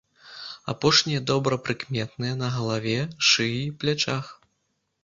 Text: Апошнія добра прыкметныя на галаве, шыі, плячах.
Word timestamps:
Апошнія 0.73 1.19
добра 1.31 1.59
прыкметныя 1.67 2.33
на 2.41 2.51
галаве, 2.57 2.99
шыі, 3.31 3.65
плячах. 3.85 4.25